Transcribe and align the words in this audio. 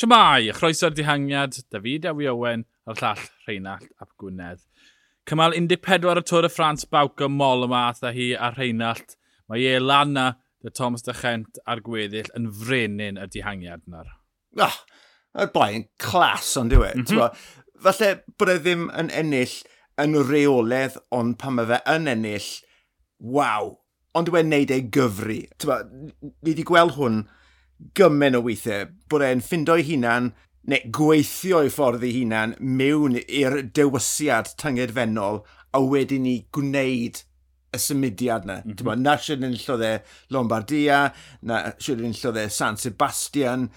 Siamai, 0.00 0.48
a 0.48 0.54
chroeso'r 0.56 0.94
dihangiad, 0.96 1.58
David 1.68 2.06
Ewi 2.08 2.24
Owen, 2.30 2.62
a'r 2.88 2.96
llall 3.02 3.24
Rheinald 3.44 3.90
Ap 4.00 4.08
Gwynedd. 4.16 4.62
Cymal 5.28 5.52
14 5.52 6.22
y 6.22 6.22
Tôr 6.24 6.46
y 6.46 6.48
Ffrans 6.48 6.86
bawg 6.88 7.20
o 7.20 7.26
mol 7.28 7.66
yma 7.66 7.82
atha 7.90 8.08
hi 8.16 8.30
a 8.32 8.48
Rheinald. 8.54 9.18
Mae 9.52 9.66
e 9.68 9.74
lan 9.82 10.14
na 10.16 10.24
dy 10.64 10.72
Thomas 10.72 11.04
Dachent 11.04 11.60
a'r 11.68 11.82
gweddill 11.84 12.30
yn 12.38 12.46
frenin 12.62 13.18
y 13.20 13.26
dihangiad 13.34 13.84
na'r. 13.92 14.08
Oh, 14.64 14.78
y 15.36 15.46
boi 15.52 15.68
yn 15.82 15.84
clas 16.00 16.54
ond 16.56 16.72
yw 16.78 16.86
e. 16.86 16.94
Mm 16.96 17.04
-hmm. 17.10 17.44
Falle 17.84 18.10
bod 18.40 18.54
e 18.54 18.56
ddim 18.62 18.86
yn 19.02 19.12
ennill 19.20 19.58
yn 20.00 20.16
reoledd 20.30 20.96
ond 21.12 21.36
pan 21.42 21.58
mae 21.58 21.68
fe 21.74 21.82
yn 21.92 22.08
ennill, 22.14 22.48
waw, 23.36 23.74
ond 24.16 24.32
yw 24.32 24.40
e'n 24.40 24.48
neud 24.54 24.72
ei 24.72 24.88
gyfru. 24.96 25.42
Tyma, 25.60 25.82
ni 25.92 26.54
wedi 26.54 26.64
gweld 26.72 26.96
hwn 26.96 27.20
gymen 27.96 28.38
o 28.38 28.44
weithiau 28.44 28.88
bod 29.10 29.24
e'n 29.26 29.42
ffindo'i 29.44 29.86
hunan 29.88 30.30
neu 30.70 30.92
gweithio'i 30.96 31.70
ffordd 31.72 32.04
ei 32.06 32.12
hunan 32.18 32.54
mewn 32.60 33.16
i'r 33.22 33.60
dewysiad 33.76 34.52
tyngedfennol 34.60 35.42
a 35.76 35.80
wedyn 35.82 36.28
i 36.28 36.36
gwneud 36.54 37.22
y 37.70 37.78
symudiad 37.78 38.44
yna. 38.44 38.60
Mm 38.64 38.74
-hmm. 38.74 39.02
Na 39.02 39.14
mhm. 39.14 39.22
siwr 39.24 39.44
yn 39.46 39.56
llodde 39.56 39.92
Lombardia, 40.30 41.12
na 41.42 41.72
siwr 41.78 42.04
yn 42.04 42.16
llodde 42.18 42.48
San 42.50 42.76
Sebastian. 42.76 43.70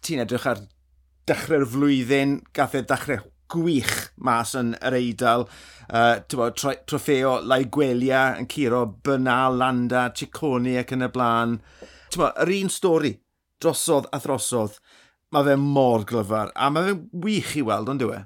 Ti'n 0.00 0.22
edrych 0.24 0.46
ar 0.46 0.62
dechrau'r 1.28 1.66
flwyddyn, 1.66 2.40
gath 2.54 2.74
e 2.74 2.82
dechrau 2.82 3.26
gwych 3.50 4.12
mas 4.16 4.54
yn 4.54 4.76
yr 4.78 4.96
eidl. 4.96 5.46
Uh, 5.90 6.22
Trofeo 6.30 6.74
troffeo 6.86 7.40
Lai 7.42 7.64
Gwelia 7.64 8.36
yn 8.38 8.46
curo 8.46 8.86
Bernal, 8.86 9.58
Landa, 9.58 10.12
Ciccone 10.14 10.78
ac 10.78 10.94
yn 10.94 11.02
y 11.02 11.10
blaen. 11.10 11.58
Yr 12.14 12.54
un 12.60 12.70
stori 12.70 13.12
drosodd 13.62 14.08
a 14.12 14.20
throsodd, 14.22 14.76
mae 15.34 15.46
fe 15.46 15.56
mor 15.60 16.04
glyfar, 16.08 16.52
a 16.54 16.70
mae 16.72 16.90
fe'n 16.90 17.02
wych 17.24 17.56
i 17.60 17.64
weld, 17.66 17.90
ond 17.92 18.02
dwi 18.02 18.16
e? 18.18 18.22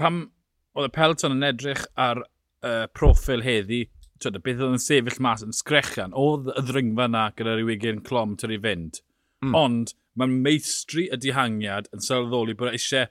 Pam 0.00 0.20
oedd 0.78 0.88
y 0.88 0.92
Pelton 0.94 1.36
yn 1.36 1.48
edrych 1.50 1.84
ar 2.00 2.22
uh, 2.24 2.86
profil 2.96 3.44
heddi, 3.44 3.84
twyd, 4.20 4.40
beth 4.44 4.60
oedd 4.62 4.76
yn 4.78 4.82
sefyll 4.82 5.22
mas 5.24 5.44
yn 5.44 5.56
sgrechan, 5.56 6.16
oedd 6.16 6.52
y 6.54 6.64
ddringfa 6.68 7.08
na 7.10 7.28
gyda'r 7.36 7.64
wygen 7.68 8.04
clom 8.06 8.36
tyr 8.40 8.56
i 8.56 8.60
fynd. 8.62 9.02
Mm. 9.44 9.56
Ond 9.56 9.94
mae'n 10.20 10.36
meistri 10.44 11.06
y 11.12 11.18
dihangiad 11.20 11.88
yn 11.94 12.04
sylweddoli 12.04 12.56
bod 12.58 12.74
eisiau 12.74 13.08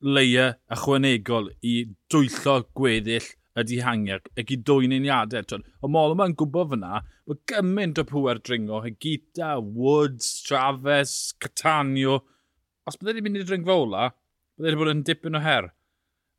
leia 0.00 0.54
ychwanegol 0.72 1.50
i 1.66 1.74
dwyllo 2.12 2.60
gweddill 2.76 3.26
y 3.58 3.64
dihangiau, 3.66 4.22
ac 4.38 4.52
i 4.54 4.58
dwy'n 4.66 4.94
uniadau. 5.00 5.46
Twyd. 5.48 5.66
O 5.82 5.90
mol 5.90 6.14
yma'n 6.14 6.36
gwybod 6.38 6.72
fyna, 6.74 7.00
mae 7.26 7.40
gymaint 7.50 8.00
o 8.00 8.06
pwer 8.06 8.40
dringo, 8.46 8.82
Hegita, 8.84 9.56
Woods, 9.60 10.30
Traves, 10.46 11.14
Catanio. 11.42 12.20
Os 12.86 12.98
byddai 12.98 13.16
wedi 13.16 13.26
mynd 13.26 13.40
i'r 13.42 13.48
dringfa 13.50 13.76
ola, 13.84 14.08
byddai 14.56 14.70
wedi 14.70 14.82
bod 14.82 14.92
yn 14.94 15.04
dipyn 15.08 15.38
o 15.38 15.44
her. 15.44 15.70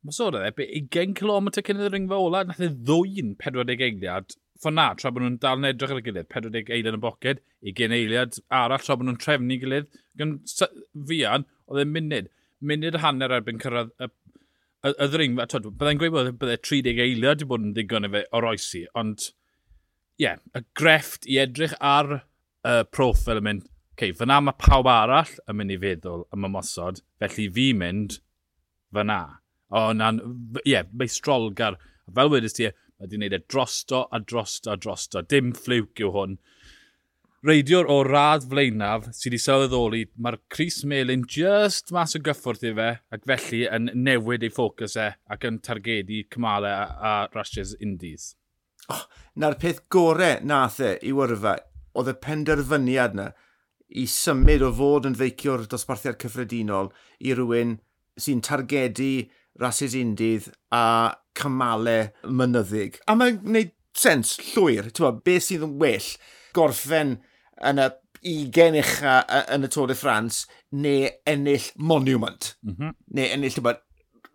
Mae 0.02 0.16
sôn 0.16 0.38
e, 0.40 0.48
be 0.56 0.66
20 0.74 1.12
km 1.20 1.52
cyn 1.58 1.82
y 1.82 1.90
ringfa 1.92 2.18
ola, 2.18 2.46
nath 2.48 2.64
e 2.64 2.70
ddwy'n 2.72 3.36
40 3.42 3.84
eiliad. 3.88 4.36
Ffona, 4.62 4.92
tra 4.98 5.10
bod 5.10 5.24
nhw'n 5.24 5.40
dal 5.42 5.60
yn 5.60 5.68
edrych 5.68 5.92
ar 5.94 6.00
y 6.00 6.06
gilydd, 6.06 6.30
40 6.32 6.72
eiliad 6.74 6.96
yn 6.96 7.02
boced, 7.02 7.42
20 7.66 7.96
eiliad 7.98 8.38
arall 8.54 8.82
tra 8.82 8.96
bod 8.96 9.08
nhw'n 9.08 9.20
trefnu 9.22 9.58
gilydd. 9.62 9.90
Gan 10.18 10.36
fian, 11.10 11.46
oedd 11.68 11.84
e'n 11.84 11.94
munud. 11.94 12.30
Munud 12.62 12.98
y 12.98 13.02
hanner 13.02 13.34
erbyn 13.38 13.58
cyrraedd 13.62 13.90
y 13.98 14.08
y 14.90 15.08
ddringfa, 15.12 15.46
byddai'n 15.62 16.00
gweud 16.00 16.14
bod 16.14 16.30
byddai 16.40 16.58
30 16.58 17.02
eiliad 17.04 17.42
wedi 17.42 17.48
bod 17.50 17.66
yn 17.66 17.74
ddigon 17.76 18.08
i 18.08 18.10
fe 18.12 18.24
o'r 18.34 18.48
oesi, 18.50 18.82
ond 18.98 19.28
ie, 19.28 20.26
yeah, 20.26 20.40
y 20.58 20.64
grefft 20.78 21.28
i 21.30 21.38
edrych 21.42 21.74
ar 21.78 22.10
y 22.16 22.18
uh, 22.18 22.82
proffil 22.90 23.38
yn 23.40 23.46
mynd, 23.46 23.68
okay, 23.94 24.14
fyna 24.16 24.40
mae 24.42 24.58
pawb 24.58 24.90
arall 24.90 25.30
yn 25.46 25.58
mynd 25.58 25.74
i 25.74 25.78
feddwl 25.82 26.26
am 26.34 26.48
ymosod, 26.48 27.02
felly 27.22 27.46
fi 27.54 27.68
mynd 27.78 28.18
fyna. 28.94 29.20
O, 29.72 29.88
na'n, 29.96 30.20
ie, 30.64 30.74
yeah, 30.74 30.88
mae 30.92 31.10
strolgar, 31.10 31.78
fel 32.14 32.32
wedys 32.32 32.58
ti, 32.58 32.68
e, 32.68 32.74
mae 32.98 33.06
wedi 33.06 33.18
gwneud 33.18 33.38
e 33.38 33.42
drosto 33.50 34.02
a 34.10 34.20
drosto 34.20 34.74
a 34.74 34.76
drosto, 34.78 35.22
dim 35.26 35.54
ffliwc 35.56 36.02
yw 36.02 36.12
hwn 36.14 36.36
reidiwr 37.42 37.88
o 37.90 37.96
radd 38.06 38.44
flaenaf 38.46 39.08
sydd 39.10 39.32
wedi 39.32 39.38
sylweddoli 39.42 40.02
mae'r 40.22 40.36
Cris 40.54 40.84
Melin 40.86 41.24
just 41.26 41.90
mas 41.94 42.14
o 42.14 42.20
gyffwrdd 42.22 42.66
i 42.68 42.70
fe 42.76 42.90
ac 43.16 43.24
felly 43.30 43.62
yn 43.78 43.88
newid 43.98 44.44
ei 44.46 44.52
ffocws 44.54 44.94
e 44.94 45.08
ac 45.34 45.46
yn 45.48 45.58
targedu 45.66 46.20
cymalau 46.30 46.70
a, 46.70 46.84
a 46.86 47.12
rasies 47.34 47.72
indies. 47.82 48.36
Oh, 48.94 49.02
na'r 49.42 49.58
peth 49.58 49.80
gorau 49.90 50.38
nath 50.46 50.78
e 50.86 50.92
i 51.02 51.14
wyrfa 51.18 51.56
oedd 51.98 52.12
y 52.12 52.14
penderfyniad 52.28 53.18
na 53.18 53.26
i 53.90 54.06
symud 54.06 54.62
o 54.62 54.70
fod 54.78 55.10
yn 55.10 55.18
feiciwr 55.18 55.66
dosbarthiad 55.74 56.20
cyffredinol 56.22 56.92
i 57.26 57.34
rywun 57.34 57.74
sy'n 58.22 58.44
targedu 58.46 59.10
rhasys 59.58 59.98
undydd 59.98 60.46
a 60.70 60.84
cymalau 61.42 62.06
mynyddig. 62.22 63.02
A 63.10 63.18
mae'n 63.18 63.42
gwneud 63.42 63.74
sens 63.98 64.38
llwyr, 64.52 64.92
ti'n 64.94 65.20
beth 65.26 65.50
sydd 65.50 65.66
yn 65.66 65.76
well 65.82 66.08
gorffen 66.54 67.18
yn 67.68 67.80
y 67.82 67.88
ugen 68.32 68.78
ucha 68.78 69.20
yn 69.52 69.66
y 69.66 69.70
Tôr 69.72 69.90
de 69.90 69.96
France, 69.98 70.46
neu 70.70 71.10
ennill 71.26 71.70
monument, 71.76 72.54
mm 72.62 72.76
-hmm. 72.76 72.94
neu 73.16 73.34
ennill 73.34 73.58
bod, 73.64 73.82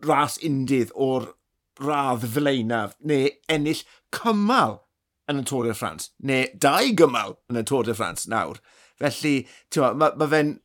ras 0.05 0.37
undydd 0.43 0.91
o'r 0.93 1.31
radd 1.79 2.27
flaenaf, 2.33 2.95
neu 2.99 3.31
ennill 3.51 3.83
cymal 4.15 4.79
yn 5.31 5.41
y 5.41 5.47
Tôr 5.47 5.67
de 5.67 5.75
France, 5.77 6.11
neu 6.19 6.47
dau 6.55 6.93
gymal 6.99 7.37
yn 7.51 7.61
y 7.61 7.65
Tôr 7.67 7.87
de 7.87 7.95
France 7.97 8.29
nawr. 8.31 8.61
Felly, 8.99 9.47
ti'n 9.69 9.97
mae 9.97 10.15
ma 10.17 10.29
fe'n... 10.31 10.55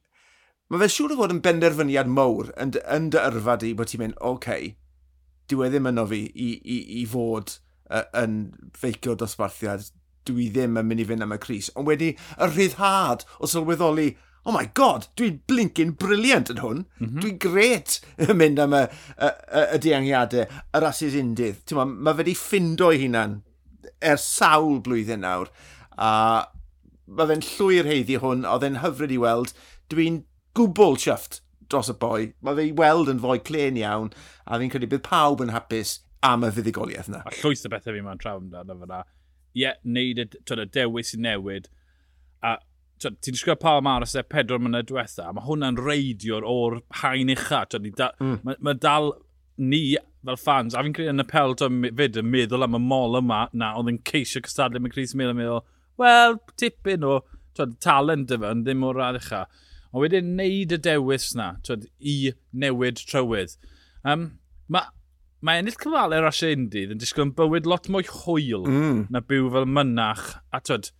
Mae 0.73 0.81
fe 0.81 0.89
siŵr 0.89 1.13
o 1.13 1.17
fod 1.19 1.35
yn 1.35 1.43
benderfyniad 1.45 2.09
mowr 2.09 2.49
yn, 2.57 2.71
yn 2.89 3.11
dy 3.13 3.21
yrfa 3.21 3.59
di 3.61 3.75
bod 3.77 3.91
ti'n 3.91 4.01
mynd, 4.01 4.15
oce, 4.21 4.39
okay, 4.39 4.71
dyw 5.51 5.67
e 5.67 5.69
ddim 5.69 5.91
yno 5.91 6.07
fi 6.09 6.23
i, 6.33 6.49
i, 6.65 6.79
i 7.03 7.03
fod 7.09 7.59
uh, 7.93 8.07
yn 8.23 8.39
feicio 8.79 9.17
dosbarthiad 9.19 9.91
dwi 10.29 10.49
ddim 10.53 10.79
yn 10.81 10.89
mynd 10.89 11.05
i 11.05 11.09
fynd 11.09 11.25
am 11.25 11.35
y 11.35 11.41
Cris, 11.43 11.71
ond 11.77 11.89
wedi 11.91 12.13
y 12.15 12.49
rhyddhad 12.51 13.25
o 13.39 13.51
sylweddoli, 13.51 14.13
oh 14.45 14.55
my 14.55 14.65
god, 14.75 15.07
dwi'n 15.19 15.39
blinkin 15.51 15.95
briliant 15.99 16.51
yn 16.51 16.63
hwn. 16.63 16.83
Mm 16.99 17.09
-hmm. 17.09 17.21
Dwi'n 17.23 17.39
gret 17.43 18.01
yn 18.19 18.37
mynd 18.41 18.63
am 18.63 18.75
y, 18.79 18.83
y, 19.17 19.29
y, 19.29 19.63
y 19.77 19.83
diangiadau, 19.87 20.49
y 20.49 20.83
rasis 20.83 21.19
undydd. 21.19 21.77
Mae 21.79 21.93
ma 21.93 22.15
fe 22.17 22.25
wedi 22.25 22.35
ffindo 22.39 22.91
i 22.91 22.99
hunan 23.05 23.41
ers 24.03 24.27
sawl 24.39 24.81
blwyddyn 24.83 25.23
nawr. 25.27 25.53
A 25.95 26.11
mae 27.07 27.31
fe'n 27.31 27.47
llwy'r 27.53 27.89
heiddi 27.91 28.19
hwn, 28.23 28.47
oedd 28.49 28.67
e'n 28.67 28.83
hyfryd 28.83 29.15
i 29.15 29.21
weld. 29.23 29.55
Dwi'n 29.93 30.23
gwbl 30.59 30.99
chyfft 31.01 31.43
dros 31.71 31.91
y 31.93 31.97
boi. 31.99 32.33
Mae 32.45 32.59
fe 32.59 32.69
i 32.71 32.77
weld 32.79 33.11
yn 33.13 33.23
fwy 33.23 33.41
clen 33.47 33.79
iawn, 33.81 34.13
a 34.47 34.59
fi'n 34.61 34.73
credu 34.73 34.91
bydd 34.91 35.07
pawb 35.07 35.45
yn 35.45 35.55
hapus 35.55 36.01
am 36.27 36.47
y 36.47 36.53
fuddigoliaeth 36.55 37.11
yna. 37.11 37.25
A 37.27 37.35
llwyth 37.41 37.67
y 37.67 37.73
bethau 37.73 37.97
fi 37.97 38.05
ma'n 38.05 38.21
trafod 38.23 38.47
amdano 38.47 38.79
fyna 38.83 39.03
ie, 39.53 39.65
yeah, 39.65 39.81
neud 39.85 40.21
y, 40.23 40.29
twyd, 40.49 40.65
y 40.65 40.69
dewis 40.79 41.15
i 41.17 41.21
newid. 41.23 41.69
A 42.43 42.57
ti'n 43.03 43.19
disgwyl 43.35 43.59
pa 43.59 43.77
Palmares 43.77 44.15
e 44.19 44.23
pedwar 44.23 44.61
mlynedd 44.63 44.89
diwetha, 44.91 45.29
mae 45.35 45.47
hwnna'n 45.47 45.81
reidiwr 45.81 46.47
o'r 46.47 46.81
hain 47.03 47.33
ucha. 47.35 47.65
Mm. 47.73 48.39
Mae 48.47 48.59
ma 48.63 48.75
dal 48.79 49.13
ni 49.59 49.97
fel 50.25 50.39
fans, 50.39 50.75
a 50.75 50.83
fi'n 50.85 50.95
credu 50.97 51.13
yn 51.13 51.23
y 51.23 51.27
pelt 51.29 51.65
o 51.65 51.69
fyd 51.99 52.19
yn 52.21 52.31
meddwl 52.31 52.67
am 52.67 52.79
y 52.79 52.83
mol 52.83 53.19
yma, 53.19 53.45
na, 53.53 53.73
oedd 53.79 53.91
yn 53.93 54.01
ceisio 54.09 54.43
cystadlu 54.47 54.83
mewn 54.83 54.95
Chris 54.95 55.17
Mill 55.19 55.35
yn 55.35 55.41
meddwl, 55.41 55.65
wel, 56.01 56.39
tipyn 56.61 57.07
o 57.07 57.19
twyd, 57.59 57.77
talent 57.85 58.33
yma, 58.35 58.55
yn 58.55 58.65
ddim 58.67 58.87
o'r 58.87 59.01
rhaid 59.01 59.21
ucha. 59.21 59.45
Ond 59.93 60.05
wedyn 60.05 60.35
neud 60.39 60.73
y 60.73 60.81
dewis 60.87 61.33
na, 61.39 61.53
twyd, 61.67 61.89
i 61.99 62.17
newid 62.65 63.03
trywydd. 63.11 63.59
Um, 64.09 64.29
mae 64.73 64.89
mae 65.47 65.61
ennill 65.61 65.79
cyfalau 65.81 66.27
asio 66.29 66.51
e 66.51 66.57
Indydd 66.57 66.95
yn 66.95 67.01
disgwyl 67.03 67.27
yn 67.27 67.35
bywyd 67.39 67.69
lot 67.71 67.89
mwy 67.91 68.07
hwyl 68.09 68.67
mm. 68.69 68.99
na 69.15 69.23
byw 69.27 69.49
fel 69.55 69.67
mynach 69.67 70.27
a 70.55 70.61
twyd, 70.63 70.93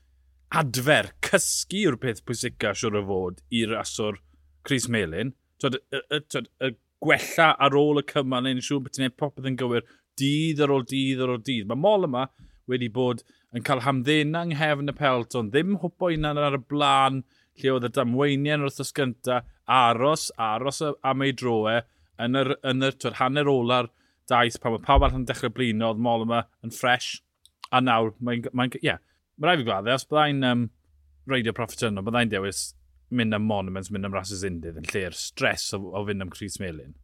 adfer, 0.61 1.13
cysgu 1.25 1.85
yw'r 1.87 1.99
peth 2.03 2.25
pwysica 2.27 2.73
siwr 2.77 2.99
o 3.01 3.05
fod 3.09 3.43
i'r 3.55 3.77
aswr 3.79 4.19
Chris 4.67 4.89
Melin. 4.91 5.33
Twyd, 5.63 5.79
y, 5.79 6.01
y, 6.03 6.21
twyd, 6.27 6.51
y 6.59 6.73
gwella 7.03 7.53
ar 7.67 7.77
ôl 7.79 8.03
y 8.03 8.07
cymal, 8.11 8.47
neu'n 8.47 8.65
siŵr 8.67 8.83
beth 8.83 8.97
ti'n 8.97 9.07
gwneud 9.07 9.19
popeth 9.23 9.49
yn 9.51 9.61
gywir, 9.61 9.87
dydd 10.19 10.65
ar 10.67 10.75
ôl 10.75 10.85
dydd 10.91 11.23
ar 11.23 11.37
ôl 11.37 11.47
dydd. 11.47 11.71
Mae 11.71 11.83
mol 11.87 12.11
yma 12.11 12.27
wedi 12.71 12.91
bod 12.93 13.23
yn 13.55 13.65
cael 13.67 13.83
hamddena 13.87 14.45
yng 14.47 14.57
nghefn 14.57 14.91
y 14.91 14.97
pelton, 14.99 15.51
ddim 15.55 15.79
hwpo 15.83 16.13
unan 16.15 16.41
ar 16.41 16.59
y 16.59 16.63
blaen 16.71 17.23
lle 17.61 17.75
oedd 17.77 17.89
y 17.89 17.95
damweiniau 17.95 18.59
yn 18.59 18.67
yr 18.67 18.71
wythnos 18.71 18.95
gyntaf, 18.97 19.49
aros, 19.71 20.29
aros 20.41 20.83
am 20.83 21.25
ei 21.27 21.35
droe, 21.37 21.81
yn 22.23 22.39
yr, 22.39 22.57
yn 22.69 22.87
yr 22.87 22.97
twyd, 22.99 23.19
hanner 23.19 23.51
ola'r 23.51 23.91
daith, 24.33 24.59
pan 24.63 24.75
mae 24.75 24.85
pawb 24.85 25.07
arall 25.07 25.21
yn 25.21 25.29
dechrau 25.29 25.53
blino, 25.55 25.93
oedd 25.93 26.03
mol 26.03 26.27
yma 26.27 26.47
yn 26.65 26.75
ffres. 26.75 27.15
A 27.73 27.81
nawr, 27.85 28.17
mae'n... 28.21 28.49
Ie, 28.49 28.55
mae 28.59 28.85
yeah, 28.85 29.01
ma 29.39 29.51
rai 29.51 29.61
fi 29.61 29.67
gladde, 29.69 29.95
os 29.95 30.09
byddai'n 30.09 30.49
um, 30.49 30.65
reidio 31.31 31.55
proffitynol, 31.57 32.05
byddai'n 32.07 32.33
dewis 32.33 32.71
mynd 33.13 33.37
am 33.37 33.47
monuments, 33.49 33.91
mynd 33.93 34.09
am 34.09 34.17
rhasys 34.17 34.45
undydd, 34.49 34.81
yn 34.81 34.89
lle'r 34.93 35.17
stres 35.17 35.71
o, 35.77 35.81
o 35.93 36.05
fynd 36.09 36.25
am 36.25 36.33
Chris 36.33 36.59
Melin. 36.63 36.95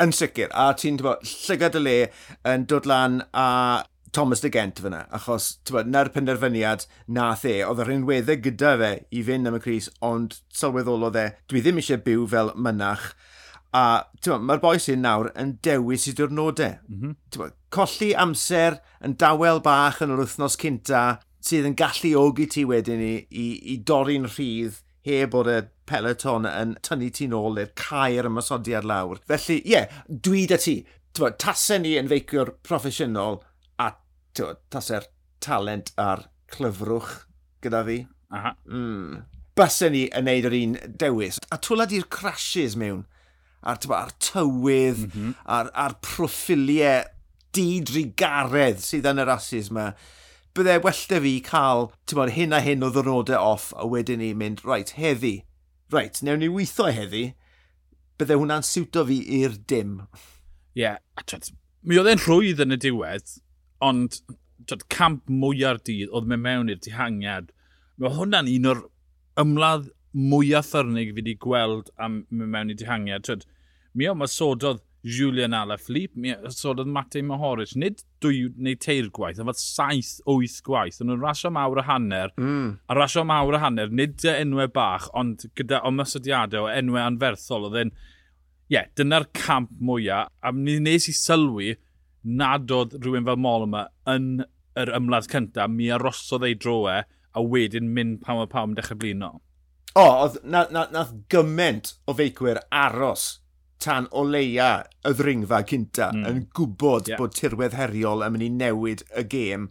Yn 0.00 0.14
sicr, 0.16 0.48
a 0.56 0.70
ti'n 0.80 1.00
llygad 1.00 1.76
y 1.76 1.82
le 1.82 1.96
yn 2.48 2.64
dod 2.70 2.88
lan 2.88 3.20
a 3.36 3.48
Thomas 4.16 4.40
de 4.40 4.50
Gent 4.50 4.80
fyna, 4.82 5.04
achos 5.14 5.52
bod, 5.70 5.90
na'r 5.90 6.10
penderfyniad 6.14 6.86
nath 7.06 7.44
e, 7.46 7.60
oedd 7.66 7.82
yr 7.84 7.92
unweddau 7.94 8.40
gyda 8.46 8.72
fe 8.80 8.92
i 9.14 9.22
fynd 9.26 9.50
am 9.50 9.58
y 9.58 9.62
Cris, 9.62 9.90
ond 10.02 10.40
sylweddol 10.56 11.06
oedd 11.10 11.20
e, 11.20 11.26
dwi 11.52 11.62
ddim 11.62 11.82
eisiau 11.82 12.00
byw 12.06 12.24
fel 12.32 12.54
mynach, 12.56 13.12
A 13.76 14.02
mae'r 14.26 14.62
boi 14.62 14.78
sy'n 14.82 15.04
nawr 15.04 15.30
yn 15.38 15.56
dewis 15.62 16.08
i 16.10 16.14
diwrnodau. 16.18 16.78
Mm 16.88 17.00
-hmm. 17.00 17.50
Colli 17.70 18.12
amser 18.18 18.80
yn 19.04 19.14
dawel 19.20 19.62
bach 19.62 20.00
yn 20.02 20.14
yr 20.14 20.24
wythnos 20.24 20.58
cynta 20.58 21.20
sydd 21.40 21.68
yn 21.70 21.76
galluogi 21.78 22.46
ti 22.50 22.64
wedyn 22.68 23.00
i, 23.00 23.14
i, 23.30 23.46
i 23.72 23.76
dorri'n 23.86 24.26
rhydd 24.28 24.80
heb 25.06 25.30
bod 25.32 25.48
y 25.48 25.60
peleton 25.88 26.48
yn 26.48 26.74
tynnu 26.84 27.10
ti 27.14 27.28
nôl 27.30 27.60
i'r 27.62 27.72
cair 27.78 28.28
y 28.28 28.32
masodiad 28.32 28.86
lawr. 28.86 29.22
Felly, 29.30 29.60
ie, 29.62 29.72
yeah, 29.72 30.02
dwi 30.06 30.46
da 30.50 30.58
ti. 30.60 30.80
Tasau 31.16 31.80
ni 31.82 31.96
yn 31.98 32.10
feiciwr 32.10 32.54
proffesiynol 32.66 33.40
a 33.80 33.90
tasau'r 34.36 35.08
talent 35.42 35.92
a'r 35.98 36.26
clyfrwch 36.52 37.14
gyda 37.64 37.82
fi. 37.86 38.00
Aha. 38.34 38.54
Mm. 38.68 39.22
Basau 39.58 39.90
ni 39.92 40.06
yn 40.16 40.28
neud 40.28 40.50
yr 40.50 40.58
un 40.60 40.76
dewis. 41.00 41.40
A 41.50 41.58
twlad 41.58 41.94
i'r 41.96 42.06
crashes 42.12 42.76
mewn 42.78 43.06
a'r, 43.60 43.80
tyba, 43.82 43.98
ar 44.04 44.14
tywydd, 44.22 45.04
mm 45.06 45.12
-hmm. 45.14 45.34
a'r, 45.56 45.70
ar 45.74 45.96
proffiliau 46.04 47.04
didrigaredd 47.56 48.82
sydd 48.84 49.08
yn 49.10 49.22
y 49.22 49.26
rasis 49.26 49.70
yma, 49.72 49.90
byddai 50.56 50.80
wellta 50.84 51.20
fi 51.22 51.36
cael 51.46 51.88
bod, 52.14 52.34
hyn 52.36 52.54
a 52.56 52.60
hyn 52.64 52.86
o 52.86 52.90
ddwrnodau 52.94 53.38
off 53.52 53.70
a 53.76 53.86
wedyn 53.86 54.22
ni 54.22 54.32
mynd, 54.34 54.64
right, 54.66 54.94
heddi, 54.98 55.40
right, 55.94 56.22
newn 56.26 56.42
ni 56.42 56.50
weithio 56.50 56.90
heddi, 56.94 57.30
byddai 58.20 58.38
hwnna'n 58.40 58.66
siwto 58.66 59.06
fi 59.08 59.20
i'r 59.40 59.56
dim. 59.70 60.00
Ie, 60.78 60.86
yeah, 60.86 60.98
mi 61.82 61.98
oedd 61.98 62.10
e'n 62.12 62.22
rhwydd 62.22 62.62
yn 62.64 62.76
y 62.76 62.80
diwedd, 62.80 63.38
ond 63.84 64.20
twyd, 64.68 64.84
camp 64.92 65.30
mwy 65.32 65.64
ar 65.66 65.80
dydd 65.86 66.12
oedd 66.12 66.34
e 66.34 66.38
mewn 66.38 66.72
i'r 66.72 66.82
dihangiad. 66.84 67.50
Mae 68.00 68.14
hwnna'n 68.16 68.50
un 68.50 68.68
o'r 68.72 68.84
ymladd 69.40 69.88
mwyaf 70.16 70.70
ffyrnig 70.70 71.10
fi 71.10 71.20
wedi 71.20 71.34
gweld 71.40 71.90
am 71.98 72.22
mewn 72.30 72.72
i 72.72 72.76
dihangiad. 72.78 73.26
Twyd, 73.26 73.44
mi 73.94 74.08
o, 74.10 74.14
mae 74.18 74.30
sododd 74.30 74.82
Julian 75.06 75.54
Alaphilippe, 75.56 76.18
mi 76.20 76.32
o, 76.34 76.52
sododd 76.52 76.90
Matei 76.92 77.22
Mohoric, 77.24 77.72
nid 77.78 78.02
dwy 78.22 78.48
neu 78.56 78.76
teir 78.80 79.08
gwaith, 79.16 79.40
ond 79.40 79.52
fath 79.52 79.62
saith, 79.62 80.12
wyth 80.28 80.58
gwaith. 80.66 81.00
Ond 81.00 81.12
nhw'n 81.12 81.22
rasio 81.24 81.52
mawr 81.54 81.82
y 81.82 81.86
hanner, 81.88 82.34
mm. 82.36 82.70
a 82.90 82.96
rasio 82.98 83.24
mawr 83.26 83.56
y 83.56 83.62
hanner, 83.62 83.92
nid 84.02 84.24
y 84.26 84.34
enwau 84.34 84.70
bach, 84.74 85.08
ond 85.16 85.46
gyda 85.58 85.82
ymysodiadau 85.88 86.66
o 86.66 86.72
enwau 86.72 87.02
anferthol, 87.06 87.68
oedd 87.70 87.78
e'n, 87.84 87.94
ie, 88.70 88.76
yeah, 88.76 88.90
dyna'r 88.98 89.30
camp 89.34 89.72
mwyaf, 89.82 90.30
a 90.42 90.52
ni 90.54 90.78
nes 90.82 91.08
i 91.10 91.14
sylwi 91.16 91.74
nad 92.22 92.70
oedd 92.74 92.98
rhywun 93.00 93.26
fel 93.26 93.40
mol 93.40 93.64
yma 93.64 93.86
yn 94.10 94.42
yr 94.78 94.92
ymladd 94.98 95.30
cyntaf, 95.30 95.70
mi 95.72 95.88
arosodd 95.94 96.44
ei 96.46 96.58
droe, 96.58 97.00
a 97.30 97.42
wedyn 97.42 97.88
mynd 97.94 98.20
pam 98.24 98.42
o 98.42 98.46
pam 98.50 98.74
dechrau 98.74 98.98
blino. 98.98 99.38
O, 99.94 100.04
oedd, 100.04 100.38
na, 100.44 100.66
na, 100.70 100.86
nath 100.94 101.14
gyment 101.32 101.94
o 102.06 102.14
feicwyr 102.14 102.60
aros 102.70 103.40
tan 103.82 104.06
o 104.12 104.22
leia 104.22 104.84
y 105.08 105.14
ddringfa 105.16 105.62
cynta 105.66 106.10
mm. 106.14 106.26
yn 106.28 106.44
gwybod 106.54 107.08
yeah. 107.10 107.18
bod 107.18 107.34
tirwedd 107.34 107.74
heriol 107.78 108.22
yn 108.26 108.36
mynd 108.36 108.46
i 108.46 108.50
newid 108.60 109.02
y 109.16 109.24
gêm. 109.32 109.66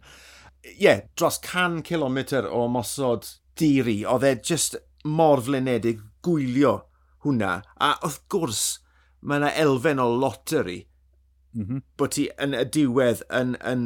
Ie, 0.66 0.74
yeah, 0.82 1.02
dros 1.16 1.38
100 1.46 1.84
km 1.86 2.18
o 2.50 2.66
mosod 2.68 3.28
diri, 3.56 4.00
oedd 4.04 4.26
e 4.26 4.34
just 4.36 4.76
mor 5.04 5.40
flenedig 5.46 6.02
gwylio 6.26 6.74
hwnna. 7.24 7.60
A 7.80 7.94
wrth 8.02 8.20
gwrs, 8.32 8.64
mae 9.22 9.40
yna 9.40 9.54
elfen 9.64 10.02
o 10.02 10.08
loteri 10.10 10.82
mm 11.54 11.64
-hmm. 11.64 11.82
bod 11.96 12.14
ti 12.16 12.28
yn 12.40 12.54
y 12.56 12.64
diwedd 12.76 13.24
yn, 13.40 13.56
yn 13.72 13.84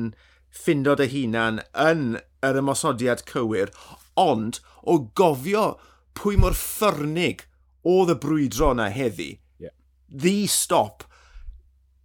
ffindod 0.54 1.02
y 1.02 1.08
hunan 1.12 1.62
yn 1.86 2.18
yr 2.44 2.60
ymosodiad 2.60 3.24
cywir, 3.30 3.72
ond 4.18 4.60
o 4.82 4.98
gofio 5.18 5.74
pwy 6.18 6.38
mor 6.40 6.56
ffyrnig 6.58 7.44
oedd 7.84 8.14
y 8.14 8.16
brwydro 8.20 8.72
yna 8.74 8.88
heddi. 8.94 9.34
Yeah. 9.62 9.74
The 10.08 10.46
stop. 10.50 11.04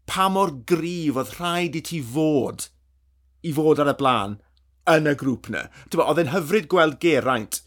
Pa 0.10 0.28
mor 0.34 0.54
grif 0.68 1.20
oedd 1.20 1.36
rhaid 1.38 1.78
i 1.80 1.84
ti 1.86 2.02
fod 2.04 2.68
i 3.46 3.54
fod 3.56 3.80
ar 3.80 3.94
y 3.94 3.98
blaen 4.00 4.38
yn 4.90 5.10
y 5.10 5.16
grŵp 5.20 5.52
yna. 5.52 5.68
Oedd 5.96 6.24
e'n 6.24 6.34
hyfryd 6.34 6.70
gweld 6.72 7.00
Geraint 7.04 7.62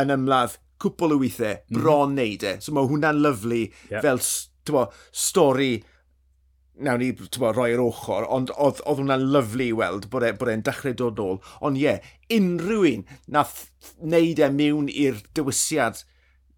yn 0.00 0.14
ymladd 0.14 0.56
cwpl 0.82 1.14
o 1.14 1.20
weithiau, 1.20 1.60
mhm. 1.68 1.78
bron 1.78 2.10
mm 2.10 2.16
-hmm. 2.16 2.20
neud 2.20 2.46
e. 2.48 2.54
So 2.60 2.74
mae 2.74 2.88
hwnna'n 2.90 3.22
lyflu 3.22 3.62
yep. 3.90 4.00
fel 4.02 4.22
bo, 4.70 4.86
stori 5.10 5.74
nawn 6.80 7.02
ni 7.02 7.10
bo, 7.12 7.50
roi'r 7.52 7.82
ochr, 7.82 8.26
ond 8.32 8.50
oedd, 8.56 8.80
oedd 8.88 9.02
hwnna'n 9.02 9.26
lyflu 9.34 9.68
i 9.68 9.76
weld 9.76 10.08
bod 10.12 10.24
e, 10.24 10.32
e'n 10.32 10.62
e, 10.62 10.64
dechrau 10.66 10.96
dod 10.96 11.20
nôl. 11.20 11.38
Ond 11.60 11.78
ie, 11.78 11.84
yeah, 11.84 12.10
unrhyw 12.32 12.86
un 12.88 13.04
nath 13.36 13.68
wneud 14.00 14.40
e 14.40 14.50
mewn 14.56 14.88
i'r 14.88 15.20
dywisiad 15.36 16.02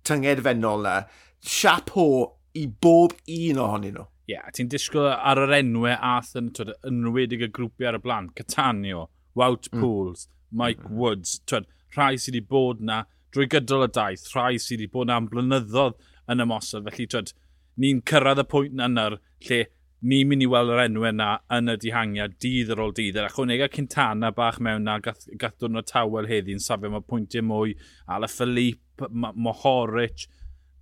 tyngedfennol 0.07 0.85
na, 0.87 0.97
siapo 1.45 2.07
i 2.55 2.67
bob 2.69 3.17
un 3.27 3.63
ohonyn 3.65 3.99
nhw. 3.99 4.07
Ie, 4.25 4.37
yeah, 4.37 4.47
ti'n 4.57 4.71
disgwyl 4.73 5.11
ar 5.13 5.43
yr 5.43 5.59
enwau 5.59 5.99
ath 5.99 6.33
yn, 6.41 6.53
twyd, 6.57 6.73
y 7.37 7.51
grwpiau 7.51 7.91
ar 7.91 7.99
y 7.99 8.05
blaen. 8.05 8.31
Catanio, 8.39 9.09
Wout 9.35 9.67
hmm. 9.73 9.83
Pools, 9.83 10.29
mm. 10.29 10.59
Mike 10.61 10.87
mm. 10.87 10.97
Woods, 10.97 11.41
twyd, 11.51 11.67
rhai 11.97 12.15
sydd 12.17 12.39
wedi 12.39 12.47
bod 12.55 12.81
na 12.81 13.03
drwy 13.35 13.49
gydol 13.51 13.89
y 13.89 13.91
daith, 13.91 14.29
rhai 14.33 14.55
sydd 14.63 14.79
wedi 14.79 14.93
bod 14.93 15.11
na 15.11 15.19
am 15.19 15.27
blynyddoedd 15.29 15.99
yn 16.31 16.45
ymosod. 16.45 16.87
Felly, 16.87 17.09
twyd, 17.11 17.33
ni'n 17.83 18.03
cyrraedd 18.07 18.45
y 18.45 18.47
pwynt 18.49 18.85
yna 18.87 19.09
lle 19.17 19.61
ni'n 20.05 20.29
mynd 20.29 20.45
i 20.45 20.49
weld 20.53 20.73
yr 20.75 20.83
enwau 20.85 21.09
yna 21.09 21.29
yn 21.57 21.73
y 21.73 21.77
dihangiad 21.81 22.37
dydd 22.43 22.73
ar 22.75 22.83
ôl 22.85 22.93
dydd. 22.97 23.19
Ar 23.21 23.31
ychwanega 23.31 23.71
Cintana 23.73 24.31
bach 24.37 24.61
mewn 24.61 24.85
na 24.85 24.99
gath, 25.05 25.25
gath 25.41 25.57
dwrno 25.63 25.83
tawel 25.89 26.29
heddi 26.29 26.57
yn 26.57 26.63
safio 26.63 26.93
mae 26.93 27.05
pwyntiau 27.09 27.47
mwy, 27.49 27.77
Ala 28.13 28.29
Philippe, 28.29 29.09
Mohoric, 29.15 30.27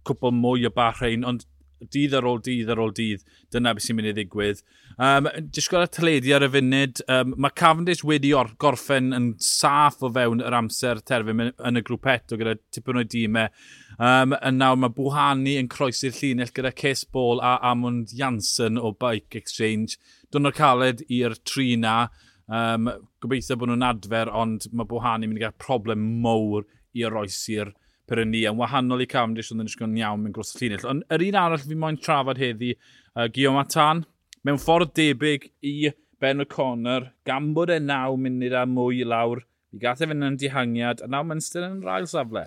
cwbl 0.08 0.34
mwy 0.34 0.66
o 0.66 0.72
bach 0.74 1.02
rhain, 1.02 1.26
ond 1.28 1.46
dydd 1.92 2.14
ar 2.18 2.26
ôl 2.28 2.40
dydd 2.44 2.70
ar 2.72 2.80
ôl 2.82 2.94
dydd, 2.96 3.24
dyna 3.52 3.72
beth 3.74 3.86
sy'n 3.86 3.98
mynd 3.98 4.10
i 4.10 4.14
ddigwydd. 4.16 4.62
Um, 5.02 5.28
Disgwyl 5.54 5.86
y 5.86 5.90
teledu 5.92 6.34
ar 6.36 6.46
y 6.46 6.50
funud, 6.52 7.02
um, 7.12 7.34
mae 7.40 7.54
Cavendish 7.58 8.04
wedi 8.06 8.32
or, 8.36 8.52
gorffen 8.62 9.12
yn 9.16 9.28
saff 9.42 10.02
o 10.04 10.10
fewn 10.12 10.44
yr 10.44 10.56
amser 10.58 11.00
terfyn 11.08 11.48
yn 11.52 11.80
y 11.80 11.84
grwpet 11.86 12.34
o 12.34 12.40
gyda 12.40 12.56
tipyn 12.74 13.00
o'i 13.00 13.08
dîmau. 13.08 13.52
Um, 13.98 14.34
e. 14.34 14.40
yn 14.48 14.60
nawr 14.60 14.78
mae 14.80 14.94
Bwhani 14.96 15.56
yn 15.60 15.70
croesi'r 15.72 16.16
llinell 16.16 16.52
gyda 16.54 16.74
Cés 16.76 17.04
Ball 17.04 17.42
a 17.44 17.56
Amund 17.72 18.14
Janssen 18.18 18.80
o 18.80 18.92
Bike 18.92 19.38
Exchange. 19.38 19.98
Dwi'n 20.32 20.52
caled 20.56 21.04
i'r 21.08 21.36
tri 21.48 21.74
na. 21.80 22.06
Um, 22.52 22.90
gobeithio 23.22 23.56
bod 23.56 23.70
nhw'n 23.70 23.86
adfer, 23.86 24.28
ond 24.28 24.66
mae 24.72 24.88
Bwhani'n 24.88 25.30
mynd 25.30 25.40
i 25.40 25.44
gael 25.44 25.60
problem 25.62 26.04
mowr 26.24 26.66
i 26.92 27.06
oroesi'r 27.08 27.72
Peryni, 28.10 28.42
yn 28.50 28.58
wahanol 28.58 29.04
i 29.04 29.08
Cavendish 29.10 29.52
oedd 29.52 29.62
yn 29.62 29.70
ysgol 29.70 29.98
iawn 29.98 30.24
mewn 30.24 30.34
gros 30.34 30.54
y 30.56 30.60
llinell. 30.60 30.88
Ond 30.90 31.06
yr 31.14 31.26
un 31.28 31.38
arall 31.38 31.62
fi 31.62 31.78
moyn 31.78 32.00
trafod 32.02 32.40
heddi, 32.42 32.72
uh, 33.14 33.28
Guillaume 33.28 33.62
Atan, 33.62 34.02
mewn 34.46 34.60
ffordd 34.60 34.94
debyg 34.98 35.46
i 35.68 35.92
Ben 36.22 36.42
O'Connor, 36.42 37.08
gan 37.26 37.52
bod 37.54 37.70
e 37.74 37.78
naw 37.82 38.16
munud 38.18 38.54
a 38.54 38.64
mwy 38.66 39.02
i 39.02 39.08
lawr, 39.08 39.42
i 39.72 39.80
gath 39.82 40.02
e 40.02 40.08
fynd 40.10 40.26
yn 40.26 40.38
dihangiad, 40.38 41.02
a 41.02 41.10
naw 41.10 41.24
mae'n 41.26 41.42
yn 41.62 41.80
rhaid 41.86 42.10
safle. 42.10 42.46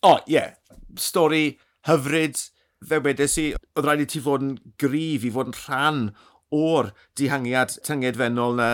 O, 0.00 0.14
oh, 0.14 0.18
ie. 0.26 0.38
Yeah. 0.38 0.54
Stori 0.98 1.44
hyfryd, 1.88 2.38
fe 2.88 3.00
wedes 3.04 3.36
i, 3.40 3.50
oedd 3.74 3.86
rhaid 3.86 4.04
i 4.04 4.08
ti 4.10 4.22
fod 4.22 4.46
yn 4.46 4.56
grif 4.80 5.26
i 5.26 5.32
fod 5.34 5.52
yn 5.52 5.58
rhan 5.60 6.02
o'r 6.54 6.90
dihangiad 7.18 7.78
tyngedfennol 7.86 8.58
na. 8.58 8.68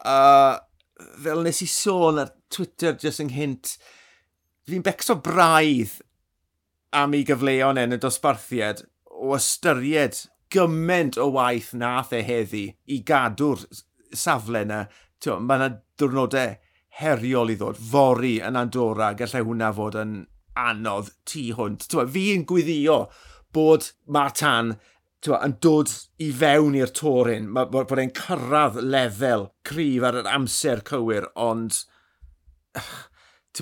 Uh, 0.00 0.58
fel 1.24 1.42
nes 1.44 1.62
i 1.64 1.68
sôn 1.70 2.20
ar 2.22 2.34
Twitter 2.52 2.96
jyst 3.00 3.22
ynghynt, 3.24 3.74
fi'n 4.70 4.86
becso 4.86 5.18
braidd 5.24 5.98
am 6.96 7.14
ei 7.14 7.26
gyfleon 7.26 7.78
yn 7.80 7.96
y 7.96 8.00
dosbarthiad 8.02 8.84
o 9.20 9.34
ystyried 9.36 10.18
gymaint 10.50 11.18
o 11.20 11.28
waith 11.36 11.70
nath 11.78 12.12
e 12.16 12.22
heddi 12.26 12.64
i 12.90 13.00
gadw'r 13.06 13.62
safle 14.16 14.64
yna. 14.66 14.84
Mae 15.20 15.60
yna 15.60 15.70
diwrnodau 16.00 16.56
heriol 17.00 17.52
i 17.52 17.56
ddod, 17.60 17.78
fori 17.78 18.38
yn 18.42 18.58
Andorra, 18.58 19.12
gallai 19.18 19.42
hwnna 19.46 19.70
fod 19.76 19.98
yn 20.00 20.14
anodd 20.58 21.12
tu 21.28 21.44
hwnt. 21.56 21.86
Fi'n 22.14 22.46
gwyddio 22.48 23.04
bod 23.54 23.90
Martan 24.06 24.74
twa, 25.24 25.38
yn 25.44 25.56
dod 25.62 25.92
i 26.22 26.30
fewn 26.32 26.76
i'r 26.80 26.92
torin, 26.96 27.52
bod 27.54 27.94
e'n 28.00 28.14
cyrraedd 28.16 28.80
lefel 28.82 29.50
cryf 29.68 30.08
ar 30.08 30.20
yr 30.22 30.30
amser 30.32 30.82
cywir, 30.90 31.28
ond 31.36 31.84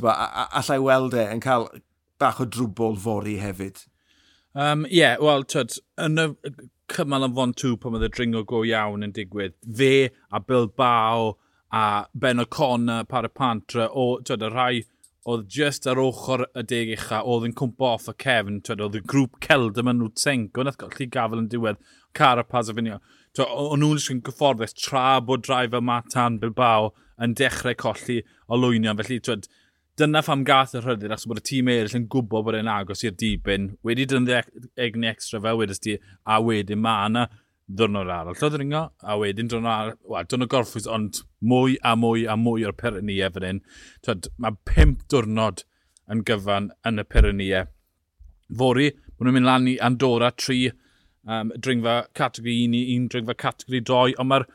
ba, 0.02 0.14
allai 0.60 0.78
weld 0.84 1.16
e 1.16 1.24
yn 1.32 1.42
cael 1.44 1.68
bach 2.20 2.40
o 2.42 2.46
drwbl 2.46 2.98
fori 3.00 3.38
hefyd. 3.42 3.84
Ie, 4.58 4.64
um, 4.64 4.86
yeah, 4.90 5.18
wel, 5.22 5.44
tyd, 5.46 5.76
yn 6.02 6.18
y 6.18 6.28
cymal 6.92 7.26
yn 7.28 7.34
fon 7.36 7.52
tŵ 7.56 7.76
pan 7.80 7.98
oedd 7.98 8.06
y 8.08 8.12
dringo 8.14 8.44
go 8.48 8.62
iawn 8.66 9.04
yn 9.06 9.14
digwydd, 9.14 9.56
fe 9.80 10.08
a 10.32 10.40
Bilbao 10.40 11.34
a 11.70 11.82
Ben 12.14 12.40
O'Connor, 12.40 13.04
Parapantra, 13.10 13.90
o, 13.92 14.16
tyd, 14.24 14.42
y 14.42 14.50
rhai 14.52 14.72
oedd 15.28 15.44
just 15.52 15.86
ar 15.90 16.00
ochr 16.00 16.46
y 16.56 16.64
deg 16.64 16.94
ucha, 16.96 17.20
oedd 17.28 17.44
yn 17.50 17.54
cwmpo 17.58 17.90
off 17.92 18.08
y 18.08 18.14
cefn, 18.24 18.62
tyd, 18.64 18.80
oedd 18.84 18.96
y 18.96 19.04
grŵp 19.12 19.36
celd 19.44 19.80
yma 19.82 19.92
nhw 19.96 20.08
tsengo, 20.16 20.64
nath 20.64 20.80
gallu 20.80 21.08
gafel 21.12 21.44
yn 21.44 21.50
diwedd, 21.52 21.82
Carapaz 22.16 22.70
a 22.72 22.74
fynio. 22.74 22.96
O'n 23.44 23.82
nhw'n 23.82 24.00
sy'n 24.02 24.22
gyfforddus 24.24 24.72
tra 24.74 25.20
bod 25.22 25.46
rai 25.50 25.66
fel 25.70 25.84
Matan 25.84 26.40
Bilbao 26.42 26.94
yn 27.22 27.36
dechrau 27.38 27.76
colli 27.78 28.22
o 28.48 28.56
lwynion, 28.56 28.96
felly 28.98 29.20
twyd, 29.20 29.46
Dyna 29.98 30.20
pham 30.22 30.44
gath 30.46 30.76
y 30.78 30.80
rhyddid, 30.82 31.10
achos 31.10 31.26
bod 31.26 31.40
y 31.40 31.42
tîm 31.48 31.68
eraill 31.72 31.96
yn 31.98 32.04
gwybod 32.12 32.44
bod 32.46 32.54
e'n 32.54 32.68
agos 32.70 33.00
i'r 33.02 33.16
dibyn, 33.18 33.64
wedi 33.82 34.04
dynnu 34.06 34.36
egni 34.78 35.08
extra 35.10 35.40
fel 35.42 35.58
wedys 35.58 35.82
ti, 35.82 35.96
a 36.22 36.36
wedyn 36.44 36.78
mae 36.84 37.08
yna 37.08 37.24
ddwrnod 37.80 38.12
arall. 38.14 38.36
Llodd 38.38 38.58
ringo, 38.60 38.82
a 39.02 39.16
wedyn 39.18 39.50
ddwrnod 39.50 39.72
arall, 39.72 39.96
wel, 40.12 40.28
ddwrnod 40.28 40.52
gorffwys, 40.52 40.86
ond 40.86 41.18
mwy 41.42 41.74
a 41.82 41.96
mwy 41.98 42.28
a 42.30 42.36
mwy 42.38 42.68
o'r 42.68 42.76
Pyrenia 42.78 43.32
fan 43.34 43.48
hyn. 43.48 43.60
Twyd, 44.06 44.30
mae 44.38 44.54
pimp 44.70 45.02
diwrnod 45.10 45.64
yn 46.14 46.22
gyfan 46.30 46.70
yn 46.86 47.02
y 47.02 47.06
Pyrenia. 47.16 47.64
Fori, 48.62 48.92
maen 49.16 49.28
nhw'n 49.28 49.38
mynd 49.40 49.50
lan 49.50 49.68
i 49.72 49.76
Andorra 49.88 50.30
3, 50.30 50.70
um, 51.26 51.50
dringfa 51.58 52.00
categori 52.16 52.54
1 52.68 52.78
i 52.78 52.84
1, 52.94 53.10
dringfa 53.16 53.36
categori 53.42 53.82
2, 53.90 54.14
ond 54.22 54.30
mae'r 54.30 54.46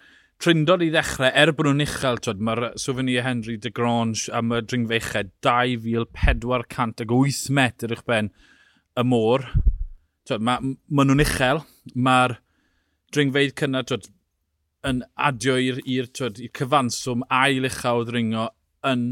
trindod 0.44 0.82
i 0.84 0.90
ddechrau, 0.92 1.30
er 1.40 1.54
bod 1.56 1.70
nhw'n 1.70 1.86
uchel, 1.86 2.18
mae'r 2.44 2.74
souvenir 2.82 3.24
Henry 3.24 3.54
de 3.64 3.70
Grange 3.72 4.28
am 4.36 4.52
y 4.52 4.58
dringfeichau 4.68 5.30
2,400 5.46 7.04
ag 7.06 7.14
8 7.16 7.54
metr 7.56 7.94
i'ch 7.96 8.02
ben 8.10 8.28
y 9.00 9.06
môr. 9.08 9.46
Twyd, 10.28 10.44
mae, 10.44 10.74
ma 10.92 11.06
nhw'n 11.08 11.24
uchel, 11.24 11.62
mae'r 11.96 12.34
dringfeidd 13.16 13.56
cynnar 13.62 13.88
twyd, 13.88 14.10
yn 14.90 15.00
adio 15.30 15.56
i'r 15.64 16.10
cyfanswm 16.60 17.24
ail 17.32 17.70
uchel 17.70 18.02
o 18.02 18.04
ddringo 18.10 18.50
yn 18.92 19.06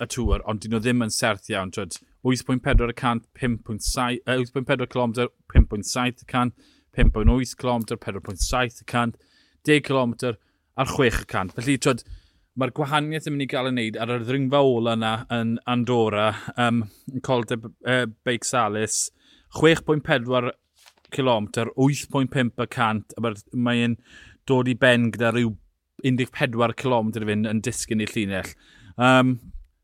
y 0.00 0.08
tŵr, 0.16 0.46
ond 0.48 0.64
dyn 0.64 0.72
nhw 0.72 0.80
ddim 0.86 1.04
yn 1.04 1.12
serth 1.12 1.52
iawn. 1.52 1.74
8.4 1.76 2.96
5.7 2.96 4.88
km, 4.96 5.12
5.7 5.52 6.24
5.8 6.96 7.52
km, 7.60 7.84
4.7 8.00 9.12
10 9.64 9.80
km, 9.84 10.12
ar 10.80 10.90
6%. 10.90 11.54
Felly, 11.56 11.78
twyd, 11.78 12.02
mae'r 12.58 12.74
gwahaniaeth 12.74 13.28
yn 13.28 13.34
mynd 13.34 13.46
i 13.46 13.50
gael 13.50 13.70
ei 13.70 13.74
wneud 13.74 13.98
ar 14.02 14.12
y 14.14 14.18
ddringfa 14.22 14.60
ola 14.62 14.94
yna 14.98 15.14
yn 15.34 15.56
Andorra, 15.70 16.28
um, 16.60 16.84
yn 17.10 17.24
Colde 17.26 17.58
uh, 17.58 18.04
Beic 18.26 18.46
Salis, 18.46 19.08
6.4 19.58 20.52
km, 21.14 21.48
8.5 21.78 22.68
cant, 22.74 23.16
a 23.18 23.34
mae'n 23.54 23.98
dod 24.48 24.70
i 24.70 24.76
ben 24.78 25.10
gyda 25.14 25.32
rhyw 25.34 25.54
14 26.04 26.76
km 26.78 27.10
i 27.14 27.26
fynd 27.30 27.50
yn 27.50 27.64
disgyn 27.64 28.02
i'r 28.04 28.14
llinell. 28.14 28.54
Um, 28.94 29.36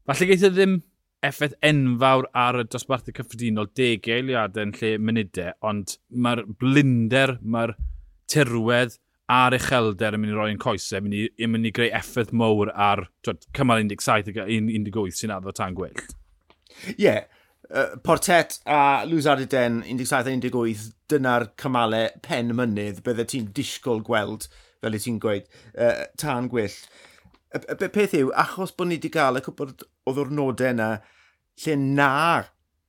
falle 0.06 0.30
geithio 0.30 0.50
e 0.50 0.54
ddim 0.56 0.80
effaith 1.26 1.54
enfawr 1.66 2.28
ar 2.36 2.60
y 2.62 2.64
dosbarthau 2.70 3.14
cyffredinol 3.16 3.70
degau 3.76 4.20
eiliadau 4.20 4.68
yn 4.68 4.74
lle 4.78 4.96
munudau, 5.02 5.54
ond 5.66 5.96
mae'r 6.10 6.44
blinder, 6.60 7.36
mae'r 7.42 7.74
tirwedd, 8.30 8.96
a'r 9.30 9.54
uchelder 9.56 10.16
yn 10.16 10.22
mynd 10.22 10.34
i 10.34 10.38
roi'n 10.38 10.60
coesau, 10.60 10.98
yn 11.00 11.06
mynd 11.06 11.18
i, 11.18 11.26
yn 11.44 11.52
mynd 11.52 11.68
i 11.68 11.74
greu 11.74 11.90
effaith 11.96 12.32
mowr 12.36 12.72
ar 12.74 13.04
twed, 13.26 13.46
cymal 13.56 13.82
17 13.82 14.40
a 14.42 14.46
18 14.46 15.14
sy'n 15.16 15.34
addo 15.36 15.54
tan 15.54 15.76
gwyllt. 15.78 16.16
Ie, 16.94 16.94
yeah. 17.04 17.22
uh, 17.70 17.96
Portet 18.06 18.58
a 18.66 19.04
Luz 19.06 19.28
Ardiden 19.30 19.82
17-18, 19.86 20.88
dyna'r 21.10 21.50
cymalau 21.60 22.10
pen 22.26 22.54
mynydd 22.58 23.02
bydde 23.06 23.28
ti'n 23.30 23.52
disgwyl 23.56 24.02
gweld, 24.06 24.48
fel 24.82 24.96
y 24.96 25.02
ti'n 25.02 25.20
gweud, 25.22 25.50
uh, 25.76 26.06
tan 26.20 26.50
gwyllt. 26.50 26.88
Y, 27.50 27.60
y, 27.60 27.76
y 27.76 27.90
peth 27.90 28.16
yw, 28.18 28.32
achos 28.38 28.74
bod 28.74 28.90
ni 28.90 28.98
wedi 28.98 29.12
cael 29.14 29.38
y 29.38 29.44
cwbl 29.46 29.74
o 30.06 30.14
ddwrnodau 30.16 30.74
yna, 30.74 30.90
lle 31.60 31.76
na 31.82 32.14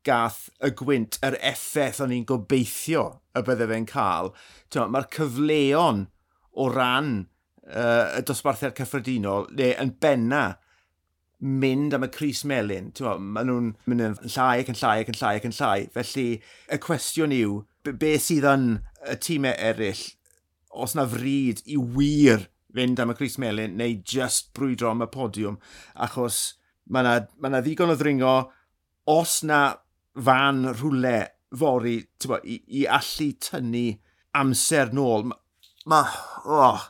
gath 0.08 0.48
y 0.64 0.72
gwynt 0.78 1.20
yr 1.26 1.38
effaith 1.46 2.02
o'n 2.02 2.14
i'n 2.16 2.26
gobeithio 2.30 3.04
y 3.38 3.44
bydde 3.46 3.68
fe'n 3.70 3.88
cael. 3.90 4.32
Mae'r 4.74 5.10
cyfleon 5.14 6.08
o 6.54 6.68
ran 6.72 7.14
uh, 7.68 8.18
y 8.18 8.24
dosbarthiad 8.28 8.76
cyffredinol, 8.78 9.48
neu 9.58 9.76
yn 9.82 9.96
benna 10.02 10.44
mynd 11.42 11.96
am 11.98 12.06
y 12.06 12.12
Cris 12.14 12.44
Melin. 12.46 12.92
Maen 13.02 13.50
nhw'n 13.50 13.74
mynd 13.90 14.06
yn 14.06 14.18
llai 14.36 14.62
ac 14.62 14.72
yn 14.72 14.78
llai 14.78 15.02
ac 15.02 15.12
yn 15.12 15.18
llai 15.18 15.36
ac 15.40 15.50
yn 15.50 15.58
llai. 15.58 15.78
Felly, 15.96 16.28
y 16.70 16.80
cwestiwn 16.86 17.36
yw, 17.36 17.60
be, 17.90 18.16
sydd 18.22 18.48
yn 18.52 18.68
y 19.10 19.18
tîmau 19.26 19.58
eraill, 19.58 20.04
os 20.72 20.96
na 20.96 21.08
fryd 21.10 21.64
i 21.66 21.78
wir 21.80 22.48
fynd 22.76 23.02
am 23.02 23.12
y 23.12 23.18
Cris 23.18 23.38
Melin, 23.42 23.76
neu 23.80 23.98
just 24.08 24.52
brwydro 24.56 24.94
am 24.94 25.04
y 25.04 25.10
podiwm, 25.12 25.58
achos 26.06 26.42
mae 26.92 27.04
yna 27.04 27.16
ma, 27.40 27.52
na, 27.52 27.62
ddigon 27.64 27.92
o 27.92 27.98
ddringo, 28.00 28.36
os 29.12 29.42
na 29.48 29.62
fan 30.16 30.64
rhwle 30.72 31.18
fori, 31.58 31.98
bo, 32.28 32.40
i, 32.44 32.62
i 32.80 32.86
allu 32.88 33.32
tynnu 33.44 33.88
amser 34.40 34.94
nôl, 34.96 35.28
mae 35.28 35.40
ma, 35.92 36.02
oh. 36.46 36.88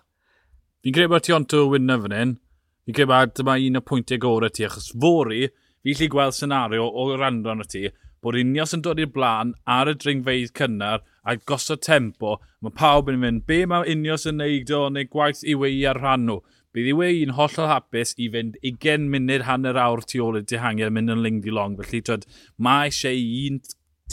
Fi'n 0.82 0.96
credu 0.96 1.12
bod 1.12 1.26
ti 1.26 1.36
ond 1.36 1.54
o 1.58 1.66
wyna 1.72 1.98
fan 2.04 2.16
hyn. 2.18 2.38
Fi'n 2.86 2.98
credu 2.98 3.12
bod 3.12 3.34
dyma 3.38 3.58
un 3.68 3.80
o 3.80 3.84
pwyntiau 3.86 4.22
gorau 4.22 4.54
ti, 4.54 4.66
achos 4.68 4.92
fori, 5.04 5.48
fi 5.84 5.96
lli 5.98 6.08
gweld 6.14 6.38
senario 6.38 6.86
o 6.86 7.10
rando 7.18 7.52
arno 7.52 7.68
ti, 7.68 7.88
bod 8.22 8.38
unios 8.38 8.76
yn 8.78 8.84
dod 8.86 9.02
i'r 9.02 9.12
blaen 9.14 9.56
ar 9.76 9.90
y 9.90 9.96
dringfeidd 9.98 10.54
cynnar 10.58 11.02
a 11.26 11.36
gosod 11.50 11.82
tempo, 11.86 12.38
mae 12.62 12.74
pawb 12.78 13.10
yn 13.14 13.22
mynd, 13.22 13.46
be 13.50 13.64
mae 13.70 13.88
unios 13.94 14.28
yn 14.30 14.38
neud 14.42 14.74
o 14.78 14.82
neu 14.94 15.10
gwaith 15.10 15.42
i 15.46 15.58
wei 15.58 15.82
ar 15.90 16.02
rhan 16.02 16.28
nhw. 16.28 16.42
Bydd 16.72 16.88
i 16.88 16.94
wei 16.96 17.18
yn 17.26 17.34
hollol 17.36 17.68
hapus 17.68 18.14
i 18.16 18.30
fynd 18.32 18.56
20 18.64 19.10
munud 19.12 19.44
hanner 19.44 19.80
awr 19.82 20.06
tu 20.08 20.22
ôl 20.24 20.40
y 20.40 20.44
dihangiau 20.48 20.88
yn 20.88 20.96
mynd 20.96 21.12
yn 21.18 21.24
lingdi 21.26 21.52
long. 21.52 21.74
Felly, 21.82 22.00
twyd, 22.08 22.24
mae 22.58 22.88
eisiau 22.88 23.26
un 23.50 23.60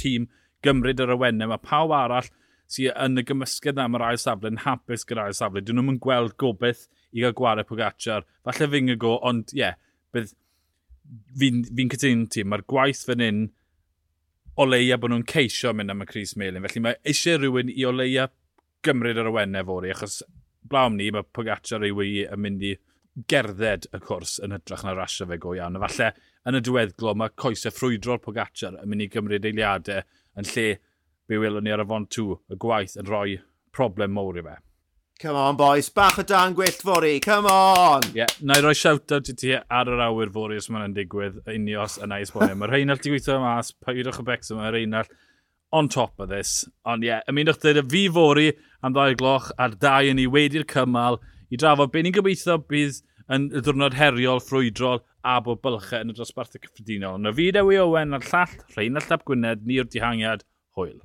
tîm 0.00 0.26
gymryd 0.66 1.04
yr 1.04 1.14
awennau, 1.14 1.52
mae 1.52 1.62
pawb 1.62 1.94
arall 1.94 2.32
sydd 2.68 2.96
yn 3.00 3.20
y 3.20 3.24
gymysgedd 3.28 3.78
na 3.78 3.86
mae'r 3.88 4.06
ail 4.10 4.20
safle 4.20 4.52
yn 4.52 4.62
hapus 4.64 5.06
gyda'r 5.08 5.30
ail 5.30 5.36
safle. 5.38 5.62
Dyn 5.64 5.80
nhw'n 5.80 6.00
gweld 6.04 6.36
gobeith 6.40 6.86
i 7.12 7.24
gael 7.24 7.36
gwared 7.36 7.68
Pogacar. 7.68 8.26
Falle 8.44 8.68
fi'n 8.74 8.92
go, 9.00 9.14
ond 9.24 9.54
ie, 9.56 9.62
yeah, 9.62 9.78
bydd 10.12 10.34
fi'n 11.40 11.62
fi, 11.68 11.86
cytuno 11.94 12.28
ti, 12.32 12.44
mae'r 12.44 12.66
gwaith 12.68 13.04
fan 13.08 13.24
hyn 13.24 13.46
o 14.58 14.66
leia 14.66 14.98
bod 15.00 15.14
nhw'n 15.14 15.28
ceisio 15.30 15.72
mynd 15.76 15.94
am 15.94 16.04
y 16.04 16.08
Cris 16.10 16.34
Melin. 16.36 16.64
Felly 16.66 16.84
mae 16.84 16.98
eisiau 17.08 17.40
rhywun 17.40 17.72
i 17.72 17.86
o 17.88 17.94
leia 17.94 18.28
gymryd 18.84 19.18
ar 19.18 19.28
yr 19.28 19.32
awennau 19.32 19.66
fori, 19.68 19.92
achos 19.94 20.20
blawn 20.68 20.98
ni 20.98 21.08
mae 21.14 21.26
Pogacar 21.34 21.86
ei 21.86 21.94
wei 21.94 22.24
yn 22.26 22.42
mynd 22.42 22.64
i 22.66 22.74
gerdded 23.30 23.88
y 23.94 24.00
cwrs 24.02 24.36
yn 24.44 24.54
hytrach 24.54 24.84
na 24.86 24.94
rasio 24.98 25.26
fe 25.30 25.38
go 25.40 25.54
iawn. 25.56 25.78
A 25.78 25.86
falle 25.86 26.10
yn 26.48 26.58
y 26.58 26.62
diweddglo 26.64 27.14
mae 27.18 27.34
coesau 27.38 27.74
ffrwydro'r 27.74 28.20
Pogacar 28.24 28.76
yn 28.82 28.90
mynd 28.90 29.06
i 29.06 29.10
gymryd 29.14 29.48
eiliadau 29.48 30.04
yn 30.38 30.50
lle 30.52 30.68
be 31.28 31.38
welwn 31.40 31.66
ni 31.66 31.74
ar 31.74 31.84
y 31.84 31.86
fond 31.88 32.08
2, 32.14 32.24
y 32.54 32.58
gwaith 32.64 32.96
yn 32.98 33.08
rhoi 33.08 33.38
problem 33.76 34.16
mowr 34.16 34.40
i 34.40 34.44
fe. 34.46 34.56
Come 35.18 35.34
on, 35.34 35.56
boys. 35.58 35.88
Bach 35.90 36.18
o 36.20 36.22
dan 36.22 36.54
gwyllt 36.54 36.82
fori. 36.86 37.16
Come 37.20 37.50
on! 37.50 38.04
Ie, 38.12 38.20
yeah, 38.20 38.34
na 38.40 38.54
i 38.54 38.62
roi 38.62 38.74
shout-out 38.78 39.26
i 39.32 39.34
ti 39.34 39.48
ar 39.58 39.88
yr 39.90 40.04
awyr 40.04 40.30
fori 40.30 40.60
os 40.60 40.68
mae'n 40.70 40.94
digwydd. 40.94 41.40
Unios 41.50 41.96
yn 41.98 42.14
Ais 42.14 42.30
boi. 42.30 42.46
Mae'r 42.54 42.76
Reinald 42.76 43.02
ti 43.02 43.10
gweithio 43.10 43.40
mas. 43.42 43.72
Pawydwch 43.82 44.20
y 44.22 44.26
becs 44.28 44.54
yma, 44.54 44.70
Reinald 44.70 45.10
on 45.74 45.90
top 45.90 46.22
of 46.22 46.30
this. 46.30 46.62
Ond 46.86 47.02
ie, 47.02 47.10
yeah, 47.10 47.26
ymunwch 47.26 47.58
dweud 47.64 47.82
y 47.82 47.84
fi 47.90 48.04
fori 48.14 48.46
am 48.86 48.94
ddau 48.94 49.18
gloch 49.18 49.50
a'r 49.58 49.74
dau 49.82 50.06
yn 50.12 50.22
ei 50.22 50.30
wedi'r 50.30 50.68
cymal 50.70 51.18
i 51.50 51.58
drafod 51.58 51.90
be 51.92 52.06
ni'n 52.06 52.14
gobeithio 52.14 52.60
bydd 52.70 53.02
yn 53.34 53.50
y 53.50 53.64
ddwrnod 53.66 53.98
heriol, 53.98 54.40
ffrwydrol 54.44 55.02
a 55.26 55.40
bod 55.44 55.60
bylchau 55.66 56.06
yn 56.06 56.14
y 56.14 56.16
dosbarthau 56.16 56.62
cyffredinol. 56.62 57.18
Na 57.20 57.34
fi 57.34 57.50
Dewi 57.58 57.82
Owen 57.82 58.16
a'r 58.16 58.30
llall, 58.30 58.56
Reinald 58.78 59.10
Llap 59.10 59.26
Gwynedd, 59.28 59.66
ni 59.66 59.82
o'r 59.82 59.90
dihangiad, 59.90 60.46
hwyl. 60.78 61.00